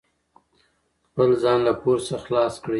[1.05, 2.69] خپل ځان له پور څخه خلاص کړئ.